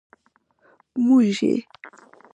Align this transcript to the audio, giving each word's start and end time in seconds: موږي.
موږي. 1.05 1.53